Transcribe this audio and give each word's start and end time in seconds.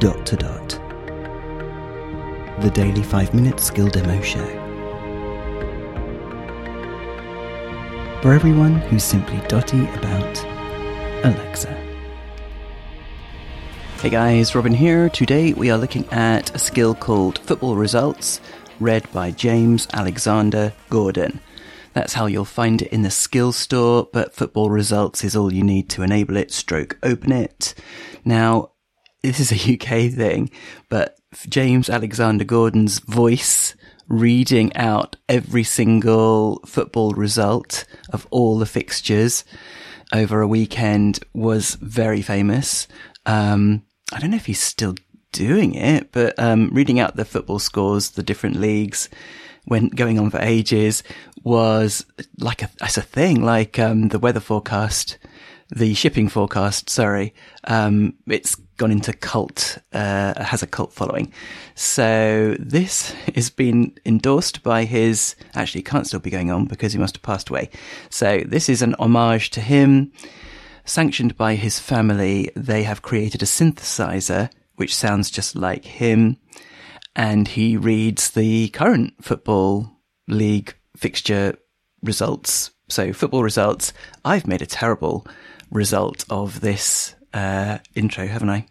Dot 0.00 0.24
to 0.24 0.36
Dot. 0.36 0.68
The 2.62 2.70
daily 2.72 3.02
5 3.02 3.34
minute 3.34 3.60
skill 3.60 3.86
demo 3.88 4.18
show. 4.22 4.46
For 8.22 8.32
everyone 8.32 8.76
who's 8.76 9.04
simply 9.04 9.46
dotty 9.46 9.84
about 9.90 10.42
Alexa. 11.22 11.74
Hey 14.00 14.08
guys, 14.08 14.54
Robin 14.54 14.72
here. 14.72 15.10
Today 15.10 15.52
we 15.52 15.70
are 15.70 15.76
looking 15.76 16.08
at 16.08 16.54
a 16.54 16.58
skill 16.58 16.94
called 16.94 17.38
Football 17.40 17.76
Results, 17.76 18.40
read 18.80 19.06
by 19.12 19.30
James 19.30 19.86
Alexander 19.92 20.72
Gordon. 20.88 21.40
That's 21.92 22.14
how 22.14 22.24
you'll 22.24 22.46
find 22.46 22.80
it 22.80 22.90
in 22.90 23.02
the 23.02 23.10
skill 23.10 23.52
store, 23.52 24.08
but 24.14 24.34
football 24.34 24.70
results 24.70 25.24
is 25.24 25.36
all 25.36 25.52
you 25.52 25.62
need 25.62 25.90
to 25.90 26.02
enable 26.02 26.38
it, 26.38 26.52
stroke 26.52 26.96
open 27.02 27.32
it. 27.32 27.74
Now, 28.24 28.70
this 29.22 29.40
is 29.40 29.52
a 29.52 29.74
UK 29.74 30.12
thing, 30.12 30.50
but 30.88 31.18
James 31.48 31.88
Alexander 31.88 32.44
Gordon's 32.44 32.98
voice 33.00 33.74
reading 34.08 34.74
out 34.76 35.16
every 35.28 35.62
single 35.62 36.60
football 36.66 37.12
result 37.12 37.84
of 38.12 38.26
all 38.30 38.58
the 38.58 38.66
fixtures 38.66 39.44
over 40.12 40.40
a 40.40 40.48
weekend 40.48 41.20
was 41.32 41.76
very 41.76 42.22
famous. 42.22 42.88
Um, 43.26 43.84
I 44.12 44.18
don't 44.18 44.30
know 44.30 44.36
if 44.36 44.46
he's 44.46 44.60
still 44.60 44.96
doing 45.32 45.74
it, 45.74 46.10
but 46.10 46.36
um, 46.38 46.70
reading 46.72 46.98
out 46.98 47.14
the 47.14 47.24
football 47.24 47.60
scores, 47.60 48.10
the 48.10 48.22
different 48.22 48.56
leagues, 48.56 49.08
when 49.64 49.88
going 49.88 50.18
on 50.18 50.30
for 50.30 50.40
ages 50.40 51.04
was 51.44 52.04
like 52.38 52.62
a 52.62 52.70
as 52.80 52.98
a 52.98 53.02
thing, 53.02 53.44
like 53.44 53.78
um, 53.78 54.08
the 54.08 54.18
weather 54.18 54.40
forecast, 54.40 55.18
the 55.70 55.94
shipping 55.94 56.28
forecast. 56.28 56.90
Sorry, 56.90 57.34
um, 57.64 58.14
it's 58.26 58.54
gone 58.76 58.90
into 58.90 59.12
cult, 59.12 59.78
uh, 59.92 60.42
has 60.42 60.62
a 60.62 60.66
cult 60.66 60.92
following. 60.92 61.32
So 61.74 62.56
this 62.58 63.10
has 63.34 63.50
been 63.50 63.96
endorsed 64.04 64.62
by 64.62 64.84
his. 64.84 65.36
Actually, 65.54 65.82
can't 65.82 66.06
still 66.06 66.20
be 66.20 66.30
going 66.30 66.50
on 66.50 66.66
because 66.66 66.92
he 66.92 66.98
must 66.98 67.16
have 67.16 67.22
passed 67.22 67.50
away. 67.50 67.70
So 68.08 68.42
this 68.46 68.68
is 68.68 68.82
an 68.82 68.94
homage 68.98 69.50
to 69.50 69.60
him. 69.60 70.12
Sanctioned 70.84 71.36
by 71.36 71.54
his 71.54 71.78
family, 71.78 72.50
they 72.56 72.82
have 72.82 73.02
created 73.02 73.42
a 73.42 73.46
synthesizer 73.46 74.50
which 74.76 74.96
sounds 74.96 75.30
just 75.30 75.54
like 75.54 75.84
him 75.84 76.38
and 77.16 77.48
he 77.48 77.76
reads 77.76 78.30
the 78.30 78.68
current 78.68 79.12
football 79.22 79.90
league 80.28 80.74
fixture 80.96 81.56
results. 82.02 82.70
So 82.88 83.12
football 83.12 83.42
results. 83.42 83.92
I've 84.24 84.46
made 84.46 84.62
a 84.62 84.66
terrible 84.66 85.26
result 85.70 86.24
of 86.30 86.60
this 86.60 87.14
uh, 87.32 87.78
intro, 87.94 88.26
haven't 88.26 88.50
I? 88.50 88.66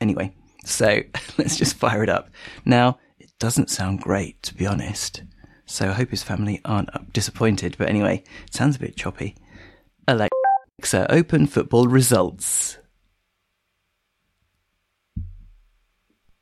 Anyway, 0.00 0.34
so 0.64 1.00
let's 1.38 1.56
just 1.56 1.76
fire 1.76 2.02
it 2.02 2.08
up. 2.08 2.30
Now, 2.64 2.98
it 3.18 3.30
doesn't 3.38 3.70
sound 3.70 4.00
great, 4.00 4.42
to 4.44 4.54
be 4.54 4.66
honest. 4.66 5.22
So 5.66 5.88
I 5.88 5.92
hope 5.92 6.10
his 6.10 6.22
family 6.22 6.60
aren't 6.64 7.12
disappointed. 7.12 7.76
But 7.78 7.88
anyway, 7.88 8.22
it 8.46 8.54
sounds 8.54 8.76
a 8.76 8.80
bit 8.80 8.96
choppy. 8.96 9.36
Alexa, 10.06 11.10
open 11.10 11.46
football 11.46 11.86
results. 11.86 12.78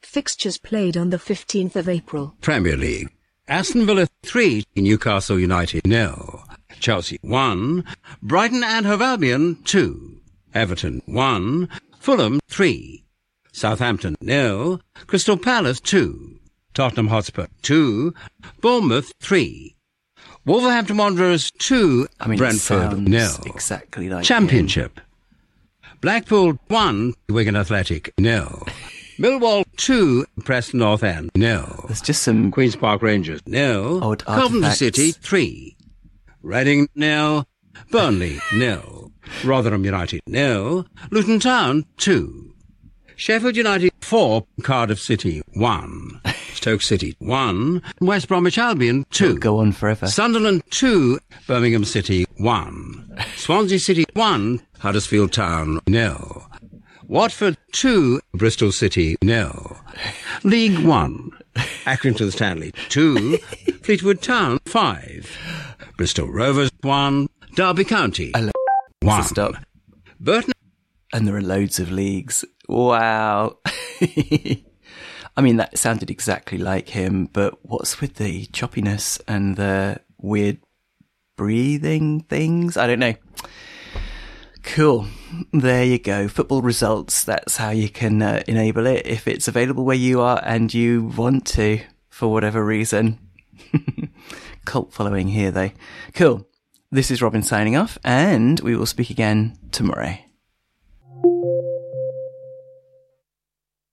Fixtures 0.02 0.58
played 0.58 0.97
on 0.97 1.11
the 1.11 1.19
15th 1.19 1.77
of 1.77 1.89
April. 1.89 2.34
Premier 2.41 2.77
League. 2.77 3.11
Aston 3.47 3.86
Villa 3.86 4.08
3, 4.24 4.64
Newcastle 4.77 5.39
United 5.39 5.86
nil. 5.86 6.39
Chelsea 6.81 7.19
1, 7.23 7.84
Brighton 8.23 8.64
and 8.64 8.86
Hove 8.86 9.03
Albion 9.03 9.56
2, 9.64 10.20
Everton 10.55 11.03
1, 11.06 11.69
Fulham 11.98 12.41
3, 12.48 13.05
Southampton 13.53 14.17
nil, 14.20 14.81
Crystal 15.06 15.36
Palace 15.36 15.78
2, 15.81 16.39
Tottenham 16.75 17.08
Hotspur 17.08 17.47
2, 17.62 18.14
Bournemouth 18.61 19.12
3, 19.20 19.77
Wolverhampton 20.47 20.97
Wanderers 20.97 21.51
2, 21.58 22.08
I 22.19 22.29
mean, 22.29 22.39
Brentford 22.39 22.98
nil. 22.98 23.30
Exactly 23.46 24.08
like 24.08 24.24
Championship. 24.24 25.01
Blackpool 26.01 26.58
1, 26.69 27.13
Wigan 27.29 27.57
Athletic 27.57 28.13
nil. 28.19 28.67
Millwall 29.19 29.64
2, 29.77 30.24
Preston 30.45 30.80
North 30.80 31.05
End 31.05 31.30
nil. 31.35 31.85
There's 31.89 32.01
just 32.01 32.23
some 32.23 32.51
Queen's 32.51 32.74
Park 32.74 33.02
Rangers 33.02 33.42
nil. 33.46 34.17
Coventry. 34.17 34.70
City 34.70 35.13
3. 35.13 35.77
Reading 36.42 36.89
nil. 36.95 37.46
Burnley 37.90 38.39
nil. 38.55 39.12
Rotherham 39.45 39.84
United 39.84 40.23
nil. 40.27 40.86
Luton 41.11 41.39
Town 41.39 41.84
2. 41.98 42.55
Sheffield 43.14 43.56
United 43.56 43.92
4. 44.01 44.46
Cardiff 44.62 44.98
City 44.98 45.42
1. 45.52 46.20
Stoke 46.55 46.80
City 46.80 47.14
1. 47.18 47.83
West 48.01 48.28
Bromwich 48.28 48.56
Albion 48.56 49.05
2. 49.11 49.39
go 49.39 49.58
on 49.58 49.73
forever. 49.73 50.06
Sunderland 50.06 50.62
2. 50.70 51.18
Birmingham 51.46 51.84
City 51.84 52.24
1. 52.39 53.18
Swansea 53.36 53.78
City 53.78 54.07
1. 54.14 54.61
Huddersfield 54.78 55.33
Town 55.33 55.80
nil. 55.86 56.46
Watford 57.11 57.57
2, 57.72 58.20
Bristol 58.34 58.70
City 58.70 59.17
nil. 59.20 59.77
League 60.45 60.78
1, 60.78 61.30
Accrington 61.84 62.32
Stanley 62.32 62.72
2, 62.88 63.36
Fleetwood 63.82 64.22
Town 64.22 64.58
5, 64.66 65.38
Bristol 65.96 66.28
Rovers 66.28 66.70
1, 66.82 67.28
Derby 67.54 67.84
County 67.84 68.32
Alexa, 68.34 68.52
1, 69.02 69.22
stop. 69.24 69.54
Burton 70.18 70.52
And 71.12 71.26
there 71.26 71.36
are 71.36 71.42
loads 71.42 71.78
of 71.78 71.90
leagues. 71.90 72.44
Wow. 72.68 73.58
I 75.36 75.42
mean, 75.42 75.56
that 75.56 75.78
sounded 75.78 76.10
exactly 76.10 76.58
like 76.58 76.90
him, 76.90 77.26
but 77.32 77.64
what's 77.64 78.00
with 78.00 78.16
the 78.16 78.46
choppiness 78.46 79.20
and 79.27 79.56
the 79.56 80.00
weird 80.18 80.58
breathing 81.36 82.20
things? 82.20 82.77
I 82.77 82.86
don't 82.86 82.98
know. 82.98 83.14
Cool. 84.70 85.07
There 85.53 85.83
you 85.83 85.98
go. 85.98 86.29
Football 86.29 86.63
results. 86.63 87.25
That's 87.25 87.57
how 87.57 87.70
you 87.70 87.89
can 87.89 88.23
uh, 88.23 88.45
enable 88.47 88.86
it 88.86 89.05
if 89.05 89.27
it's 89.27 89.48
available 89.48 89.85
where 89.85 89.97
you 89.97 90.20
are 90.20 90.41
and 90.45 90.73
you 90.73 91.13
want 91.17 91.45
to 91.48 91.81
for 92.08 92.29
whatever 92.29 92.64
reason. 92.64 93.19
Cult 94.64 94.92
following 94.92 95.27
here 95.27 95.51
though. 95.51 95.73
Cool. 96.14 96.47
This 96.89 97.11
is 97.11 97.20
Robin 97.20 97.42
signing 97.42 97.77
off 97.77 97.98
and 98.05 98.61
we 98.61 98.77
will 98.77 98.86
speak 98.86 99.11
again 99.11 99.58
tomorrow. 99.73 100.14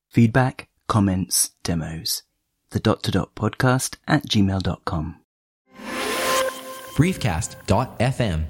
Feedback, 0.09 0.69
comments, 0.87 1.51
demos. 1.63 2.21
The 2.69 2.79
dot 2.79 3.01
to 3.03 3.11
dot 3.11 3.33
podcast 3.33 3.95
at 4.07 4.27
gmail.com. 4.27 5.21
briefcast.fm 6.95 8.47